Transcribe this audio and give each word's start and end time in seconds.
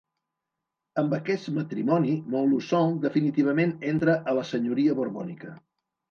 Amb 0.99 1.11
aquest 1.17 1.49
matrimoni, 1.57 2.15
Montluçon 2.35 2.95
definitivament 3.03 3.75
entra 3.91 4.15
a 4.31 4.35
la 4.39 4.47
senyoria 4.53 4.97
borbònica. 5.01 5.53